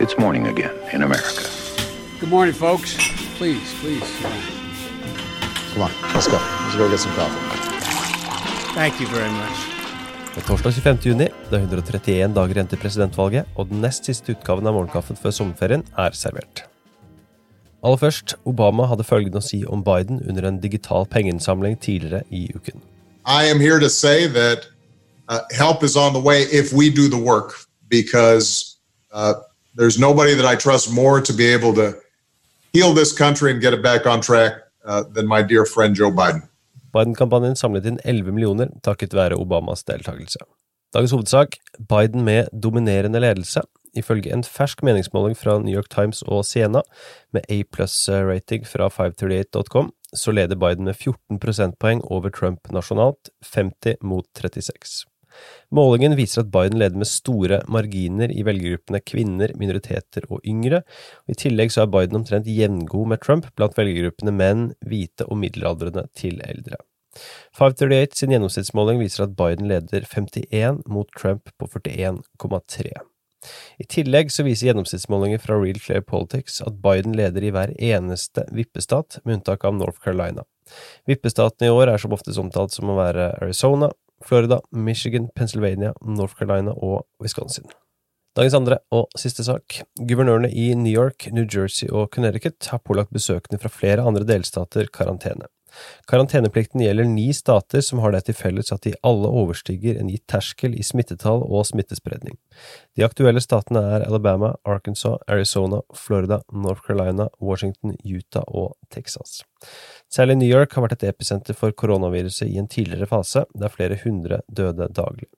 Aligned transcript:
It's 0.00 0.16
morning 0.16 0.46
again 0.46 0.76
in 0.92 1.02
America. 1.02 1.42
Good 2.20 2.28
morning, 2.30 2.54
folks. 2.54 2.94
Please, 3.36 3.74
please. 3.80 4.08
Come 5.72 5.82
on, 5.82 5.90
let's 6.14 6.28
go. 6.28 6.38
Let's 6.38 6.76
go 6.76 6.88
get 6.88 7.00
some 7.00 7.12
coffee. 7.14 7.40
Thank 8.74 9.00
you 9.00 9.08
very 9.08 9.30
much. 9.30 9.58
Det 10.34 10.44
er 10.44 10.46
torsdag 10.46 10.72
25. 10.72 10.98
juni, 11.06 11.26
det 11.50 11.58
er 11.58 11.64
131 11.66 12.34
dager 12.34 12.54
igjen 12.54 12.70
til 12.70 12.78
presidentvalget, 12.78 13.50
og 13.56 13.72
den 13.72 13.80
nest 13.82 14.06
siste 14.06 14.36
utgaven 14.36 14.70
av 14.70 14.76
Morgenkaffen 14.76 15.18
før 15.18 15.34
sommerferien 15.34 15.82
er 15.98 16.14
servert. 16.14 16.62
Aller 17.82 17.98
først, 17.98 18.36
Obama 18.46 18.86
hadde 18.86 19.08
følgende 19.08 19.42
å 19.42 19.48
si 19.48 19.64
om 19.66 19.82
Biden 19.82 20.22
under 20.28 20.46
en 20.46 20.62
digital 20.62 21.10
pengeinnsamling 21.10 21.74
tidligere 21.82 22.22
i 22.30 22.46
uken. 22.54 22.78
I 23.26 23.50
am 23.50 23.58
here 23.58 23.80
to 23.80 23.90
say 23.90 24.28
that 24.28 24.70
uh, 25.28 25.40
help 25.50 25.82
is 25.82 25.96
on 25.96 26.12
the 26.12 26.22
way 26.22 26.46
if 26.52 26.72
we 26.72 26.88
do 26.88 27.08
the 27.08 27.18
work 27.18 27.66
because 27.90 28.78
uh, 29.10 29.34
there's 29.78 29.98
nobody 29.98 30.34
that 30.34 30.46
I 30.52 30.56
trust 30.56 30.92
more 30.92 31.20
to 31.20 31.32
be 31.32 31.46
able 31.56 31.72
to 31.74 31.94
heal 32.72 32.92
this 32.94 33.12
country 33.18 33.52
and 33.52 33.60
get 33.60 33.72
it 33.72 33.82
back 33.82 34.06
on 34.06 34.20
track 34.20 34.52
uh, 34.84 35.02
than 35.14 35.26
my 35.26 35.42
dear 35.42 35.64
friend 35.64 35.96
Joe 35.96 36.10
Biden. 36.10 36.42
Biden-kampanjen 36.92 37.56
samlet 37.56 37.86
inn 37.86 37.98
11 38.04 38.32
millioner 38.32 38.70
takket 38.82 39.14
være 39.14 39.36
Obamas 39.36 39.84
deltakelse. 39.84 40.40
Dagens 40.94 41.12
hovedsak 41.12 41.58
Biden 41.78 42.24
med 42.24 42.48
dominerende 42.62 43.20
ledelse. 43.20 43.60
Ifølge 43.96 44.32
en 44.32 44.44
fersk 44.44 44.82
meningsmåling 44.82 45.36
fra 45.36 45.58
New 45.58 45.74
York 45.74 45.90
Times 45.90 46.22
og 46.22 46.44
Siena, 46.44 46.82
med 47.32 47.44
A 47.48 47.62
pluss-rating 47.76 48.66
fra 48.66 48.88
538.com, 48.88 49.92
så 50.14 50.32
leder 50.32 50.56
Biden 50.56 50.84
med 50.84 50.94
14 50.94 51.38
prosentpoeng 51.40 52.02
over 52.04 52.30
Trump 52.30 52.72
nasjonalt, 52.72 53.30
50 53.44 54.00
mot 54.02 54.24
36. 54.36 55.04
Målingen 55.74 56.16
viser 56.18 56.44
at 56.44 56.52
Biden 56.54 56.80
leder 56.80 56.98
med 56.98 57.10
store 57.10 57.60
marginer 57.68 58.32
i 58.32 58.44
velgergruppene 58.46 59.00
kvinner, 59.04 59.52
minoriteter 59.60 60.28
og 60.28 60.44
yngre, 60.48 60.82
i 61.28 61.36
tillegg 61.38 61.74
så 61.74 61.84
er 61.84 61.92
Biden 61.92 62.20
omtrent 62.20 62.48
jevngod 62.50 63.10
med 63.12 63.22
Trump 63.24 63.50
blant 63.58 63.76
velgergruppene 63.78 64.34
menn, 64.34 64.70
hvite 64.86 65.28
og 65.28 65.40
middelaldrende 65.42 66.08
til 66.16 66.40
eldre. 66.46 66.80
538 67.58 68.20
sin 68.20 68.32
gjennomsnittsmåling 68.34 69.00
viser 69.02 69.26
at 69.26 69.36
Biden 69.38 69.68
leder 69.70 70.04
51 70.06 70.82
mot 70.86 71.08
Trump 71.18 71.50
på 71.58 71.70
41,3. 71.72 72.92
I 73.78 73.86
tillegg 73.86 74.32
så 74.34 74.44
viser 74.46 74.70
gjennomsnittsmålinger 74.70 75.40
fra 75.42 75.58
Real 75.60 75.78
Clear 75.82 76.02
Politics 76.06 76.58
at 76.64 76.80
Biden 76.82 77.14
leder 77.18 77.44
i 77.44 77.52
hver 77.54 77.72
eneste 77.74 78.44
vippestat, 78.54 79.20
med 79.24 79.38
unntak 79.38 79.64
av 79.64 79.76
North 79.78 80.02
Carolina. 80.02 80.44
Vippestaten 81.08 81.68
i 81.68 81.72
år 81.72 81.92
er 81.92 82.02
som 82.02 82.14
oftest 82.16 82.40
omtalt 82.42 82.74
som 82.74 82.90
å 82.90 82.98
være 82.98 83.30
Arizona, 83.38 83.92
Florida, 84.28 84.60
Michigan, 84.70 85.28
Pennsylvania, 85.34 85.94
North 86.04 86.36
Carolina 86.36 86.74
og 86.76 87.06
Wisconsin. 87.22 87.64
Dagens 88.36 88.54
andre 88.54 88.76
og 88.94 89.08
siste 89.18 89.42
sak. 89.46 89.80
Guvernørene 89.98 90.50
i 90.52 90.68
New 90.76 90.92
York, 90.92 91.30
New 91.32 91.46
Jersey 91.48 91.88
og 91.88 92.10
Connecticut 92.14 92.68
har 92.70 92.82
pålagt 92.84 93.14
besøkende 93.14 93.58
fra 93.62 93.72
flere 93.72 94.04
andre 94.04 94.26
delstater 94.28 94.90
karantene. 94.92 95.48
Karanteneplikten 96.10 96.82
gjelder 96.82 97.08
ni 97.08 97.28
stater 97.36 97.82
som 97.84 98.02
har 98.02 98.14
det 98.14 98.24
til 98.26 98.36
felles 98.38 98.72
at 98.74 98.84
de 98.86 98.94
alle 99.06 99.30
overstiger 99.40 99.98
en 100.00 100.10
gitt 100.12 100.26
terskel 100.30 100.76
i 100.78 100.84
smittetall 100.86 101.44
og 101.46 101.66
smittespredning. 101.68 102.38
De 102.96 103.04
aktuelle 103.06 103.42
statene 103.44 103.82
er 103.96 104.06
Alabama, 104.06 104.54
Arkansas, 104.68 105.18
Arizona, 105.28 105.82
Florida, 105.94 106.40
North 106.52 106.86
Carolina, 106.86 107.28
Washington, 107.40 107.96
Utah 108.04 108.46
og 108.48 108.74
Texas. 108.94 109.42
Særlig 110.10 110.38
New 110.38 110.48
York 110.48 110.74
har 110.74 110.86
vært 110.86 110.98
et 110.98 111.10
episenter 111.10 111.56
for 111.58 111.74
koronaviruset 111.76 112.48
i 112.48 112.58
en 112.60 112.70
tidligere 112.70 113.10
fase, 113.10 113.44
der 113.54 113.74
flere 113.74 113.98
hundre 114.04 114.42
døde 114.48 114.88
daglig. 114.94 115.28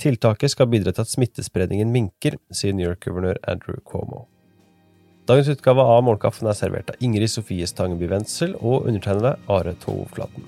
Tiltaket 0.00 0.52
skal 0.52 0.68
bidra 0.68 0.92
til 0.92 1.06
at 1.06 1.12
smittespredningen 1.12 1.92
minker, 1.92 2.36
sier 2.52 2.76
New 2.76 2.86
York-guvernør 2.86 3.40
Andrew 3.48 3.80
Cuomo. 3.88 4.26
Dagens 5.24 5.48
utgave 5.48 5.80
av 5.80 6.02
Morgenkaffen 6.04 6.50
er 6.50 6.56
servert 6.58 6.90
av 6.92 7.00
Ingrid 7.00 7.30
Sofie 7.32 7.64
Stangeby 7.64 8.10
Wendsel 8.10 8.50
og 8.58 8.84
undertegnede 8.90 9.38
Are 9.48 9.72
Tovflaten. 9.80 10.44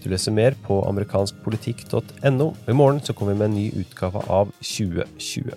Du 0.00 0.06
leser 0.08 0.32
mer 0.32 0.56
på 0.64 0.78
amerikanskpolitikk.no. 0.88 2.46
I 2.64 2.76
morgen 2.76 3.02
så 3.04 3.12
kommer 3.12 3.34
vi 3.34 3.42
med 3.42 3.50
en 3.50 3.58
ny 3.58 3.66
utgave 3.82 4.24
av 4.32 4.54
2020. 4.62 5.52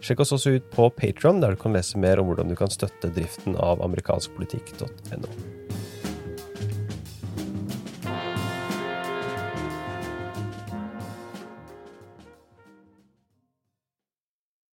Sjekk 0.00 0.24
oss 0.24 0.32
også 0.32 0.54
ut 0.56 0.72
på 0.72 0.88
Patron, 0.96 1.42
der 1.44 1.52
du 1.52 1.60
kan 1.60 1.76
lese 1.76 2.00
mer 2.00 2.22
om 2.22 2.32
hvordan 2.32 2.48
du 2.48 2.56
kan 2.56 2.72
støtte 2.72 3.12
driften 3.12 3.60
av 3.60 3.84
amerikanskpolitikk.no. 3.84 5.55